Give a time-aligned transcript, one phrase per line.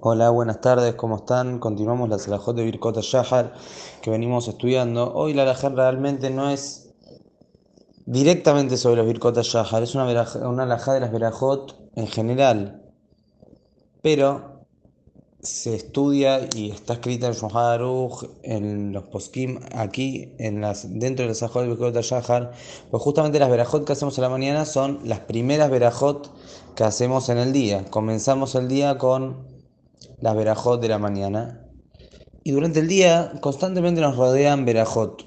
[0.00, 1.58] Hola, buenas tardes, ¿cómo están?
[1.58, 3.54] Continuamos la Salahot de Birkota Shahar
[4.02, 5.14] que venimos estudiando.
[5.14, 6.92] Hoy la alajá realmente no es
[8.04, 10.04] directamente sobre los Birkota Shahar, es una,
[10.46, 12.82] una alajá de las Berajot en general,
[14.02, 14.66] pero
[15.40, 21.28] se estudia y está escrita en Shulchan en los poskim, aquí en las, dentro de
[21.30, 22.52] la Salahot de Birkota Shahar,
[22.90, 26.30] pues justamente las Berajot que hacemos a la mañana son las primeras Berajot
[26.74, 27.84] que hacemos en el día.
[27.90, 29.53] Comenzamos el día con
[30.24, 31.68] las verajot de la mañana.
[32.44, 35.22] Y durante el día constantemente nos rodean verajot,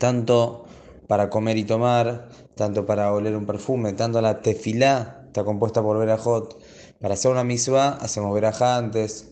[0.00, 0.64] tanto
[1.06, 6.00] para comer y tomar, tanto para oler un perfume, tanto la tefilá está compuesta por
[6.00, 6.60] verajot.
[7.00, 9.28] Para hacer una misma hacemos verajá antes.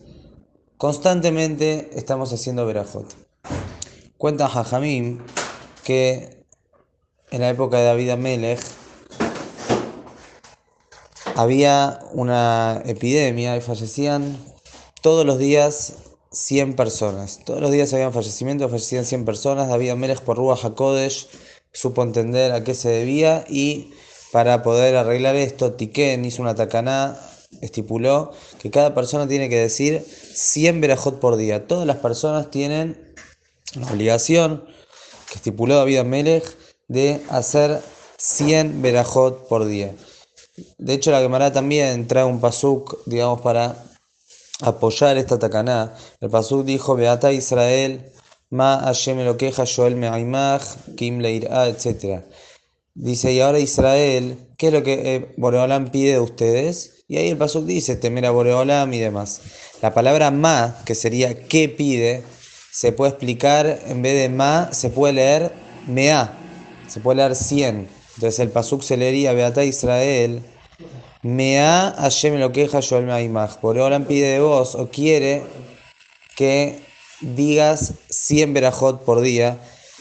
[0.77, 3.13] Constantemente estamos haciendo verajot.
[4.17, 5.19] Cuenta Jajamim
[5.83, 6.45] que
[7.29, 8.61] en la época de David Amelech
[11.35, 14.50] había una epidemia y fallecían
[15.01, 15.93] todos los días
[16.31, 17.39] 100 personas.
[17.43, 19.67] Todos los días habían fallecimientos, fallecían 100 personas.
[19.67, 21.27] David Amelech por Ruach HaKodesh
[21.73, 23.93] supo entender a qué se debía y
[24.31, 27.19] para poder arreglar esto, Tiken hizo una tacaná,
[27.59, 31.67] estipuló que cada persona tiene que decir 100 verajot por día.
[31.67, 33.13] Todas las personas tienen
[33.75, 34.63] la obligación
[35.29, 37.81] que estipuló David Amelech de hacer
[38.17, 39.93] 100 verajot por día.
[40.77, 43.90] De hecho, la Gemara también trae un pasuk, digamos, para
[44.61, 45.93] apoyar esta tacaná.
[46.19, 48.11] El pasuk dijo, Beata Israel,
[48.49, 50.63] Ma Hashem lo queja, Joel Me'aimach,
[50.95, 52.23] Kim Leirá, etc.
[52.93, 57.03] Dice, y ahora Israel, ¿qué es lo que eh, Boreolam pide de ustedes?
[57.07, 59.41] Y ahí el pasuk dice, temer a Boreolam y demás.
[59.81, 62.23] La palabra Ma, que sería ¿qué pide?
[62.71, 65.53] Se puede explicar, en vez de Ma, se puede leer
[65.87, 66.37] Mea,
[66.87, 67.87] se puede leer 100.
[68.15, 70.43] Entonces el pasuk se leería, Beata Israel,
[71.23, 73.59] Mea Hashem lo queja Joel Me'aimach.
[73.61, 75.43] Boreolam pide de vos o quiere
[76.35, 76.83] que
[77.21, 79.59] digas 100 verajot por día.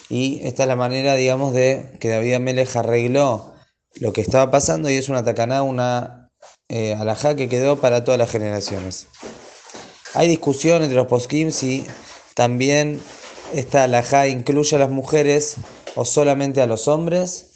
[0.08, 3.52] Y esta es la manera, digamos, de que David Amelech arregló
[3.96, 6.30] lo que estaba pasando y es una tacaná, una
[6.68, 9.06] eh, alajá que quedó para todas las generaciones.
[10.14, 11.86] Hay discusión entre los poskim si
[12.34, 13.00] también
[13.52, 15.56] esta alajá incluye a las mujeres
[15.94, 17.49] o solamente a los hombres.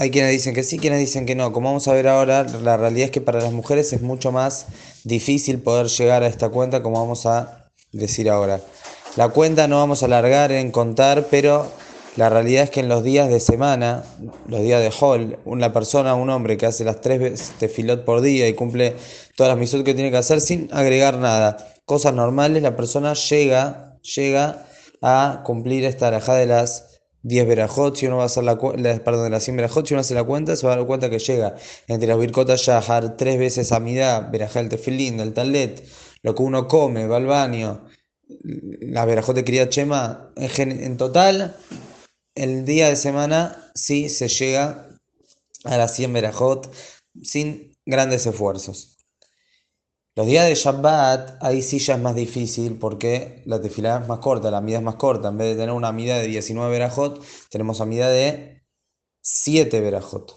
[0.00, 1.52] Hay quienes dicen que sí, quienes dicen que no.
[1.52, 4.66] Como vamos a ver ahora, la realidad es que para las mujeres es mucho más
[5.04, 8.62] difícil poder llegar a esta cuenta, como vamos a decir ahora.
[9.16, 11.70] La cuenta no vamos a alargar en contar, pero
[12.16, 14.02] la realidad es que en los días de semana,
[14.46, 18.48] los días de Hall, una persona, un hombre que hace las tres tefilot por día
[18.48, 18.96] y cumple
[19.36, 23.98] todas las misot que tiene que hacer sin agregar nada, cosas normales, la persona llega,
[24.00, 24.64] llega
[25.02, 29.04] a cumplir esta alajá de las 10 verajot, si uno va a hacer la, la
[29.04, 31.18] perdón, las 100 verajot, si uno hace la cuenta, se va a dar cuenta que
[31.18, 35.84] llega entre las birkotas yahar tres veces a midá, verajá del tefilín, del talet,
[36.22, 37.84] lo que uno come, va al baño,
[38.80, 41.56] la verajot de Kriyat Shema, en, en total,
[42.34, 44.88] el día de semana sí se llega
[45.64, 46.74] a las 100 verajot
[47.22, 48.99] sin grandes esfuerzos.
[50.20, 54.18] Los días de Shabbat, ahí sí ya es más difícil porque la tefilá es más
[54.18, 55.28] corta, la mida es más corta.
[55.28, 58.62] En vez de tener una mida de 19 verajot, tenemos a de
[59.22, 60.36] 7 verajot.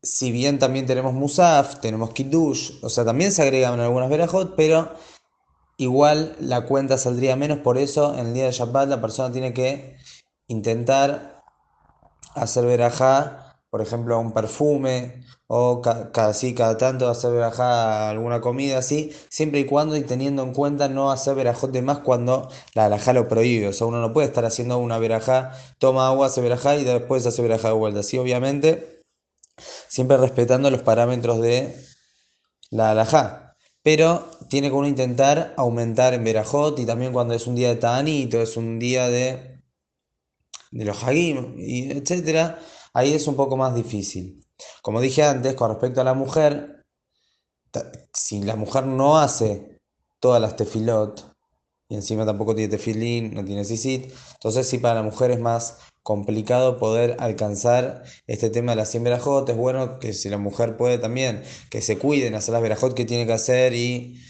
[0.00, 4.94] Si bien también tenemos Musaf, tenemos Kiddush, o sea, también se agregan algunas verajot, pero
[5.76, 7.58] igual la cuenta saldría menos.
[7.58, 9.96] Por eso, en el día de Shabbat, la persona tiene que
[10.46, 11.42] intentar
[12.36, 13.43] hacer verajá,
[13.74, 19.64] por ejemplo, un perfume, o cada, cada, tanto hacer verajá alguna comida así, siempre y
[19.66, 23.66] cuando y teniendo en cuenta no hacer verajot de más cuando la verajá lo prohíbe.
[23.66, 27.26] O sea, uno no puede estar haciendo una verajá, toma agua, hace verajá y después
[27.26, 27.98] hace verajá de vuelta.
[27.98, 29.02] Así, obviamente,
[29.88, 31.74] siempre respetando los parámetros de
[32.70, 33.56] la alajá.
[33.82, 37.76] Pero tiene que uno intentar aumentar en verajot y también cuando es un día de
[37.76, 39.60] Ta'anito, es un día de,
[40.70, 42.60] de los Hagim, y etcétera,
[42.94, 44.44] ahí es un poco más difícil.
[44.82, 46.84] Como dije antes, con respecto a la mujer,
[48.12, 49.80] si la mujer no hace
[50.20, 51.34] todas las tefilot,
[51.88, 55.78] y encima tampoco tiene tefilín, no tiene sisit, entonces sí para la mujer es más
[56.02, 59.48] complicado poder alcanzar este tema de las 100 verajot.
[59.48, 63.04] Es bueno que si la mujer puede también, que se cuiden, hacer las verajot que
[63.04, 64.20] tiene que hacer y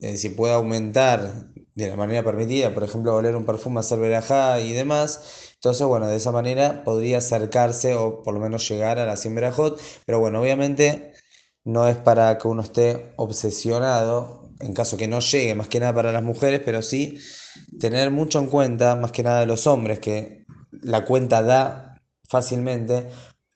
[0.00, 4.60] eh, si puede aumentar de la manera permitida, por ejemplo, oler un perfume, hacer verajá
[4.60, 5.52] y demás.
[5.54, 9.34] Entonces, bueno, de esa manera podría acercarse o por lo menos llegar a la 100
[9.34, 9.80] verajot.
[10.04, 11.12] Pero bueno, obviamente
[11.64, 15.94] no es para que uno esté obsesionado, en caso que no llegue, más que nada
[15.94, 17.18] para las mujeres, pero sí
[17.80, 20.44] tener mucho en cuenta, más que nada de los hombres, que
[20.82, 23.08] la cuenta da fácilmente,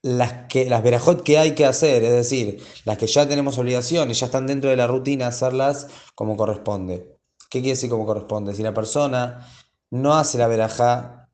[0.02, 4.10] las, que, las verajot que hay que hacer, es decir, las que ya tenemos obligación
[4.10, 7.15] y ya están dentro de la rutina, hacerlas como corresponde.
[7.50, 8.54] ¿Qué quiere decir como corresponde?
[8.54, 9.46] Si la persona
[9.90, 11.28] no hace la verajá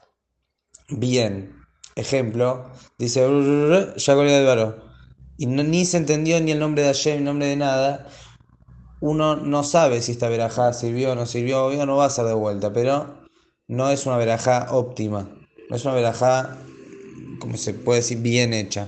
[0.88, 1.56] bien,
[1.94, 2.66] ejemplo,
[2.98, 3.20] dice,
[3.96, 4.74] ya con el
[5.38, 8.06] y ni se entendió ni el nombre de Hashem, ni el nombre de nada,
[9.00, 12.26] uno no sabe si esta verajá sirvió o no sirvió, o no va a ser
[12.26, 13.22] de vuelta, pero
[13.66, 15.28] no es una verajá óptima,
[15.68, 16.58] no es una verajá
[17.40, 18.86] como se puede decir, bien hecha.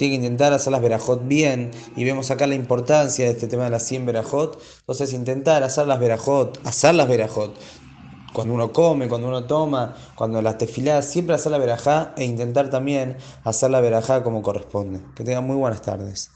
[0.00, 3.64] Tiene que intentar hacer las verajot bien y vemos acá la importancia de este tema
[3.64, 4.58] de las 100 verajot.
[4.78, 7.54] Entonces intentar hacer las verajot, hacer las verajot,
[8.32, 12.70] cuando uno come, cuando uno toma, cuando las tefilas, siempre hacer la verajá e intentar
[12.70, 15.02] también hacer la verajá como corresponde.
[15.14, 16.30] Que tengan muy buenas tardes.